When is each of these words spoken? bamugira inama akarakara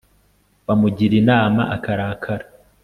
bamugira 0.67 1.13
inama 1.21 1.61
akarakara 1.75 2.45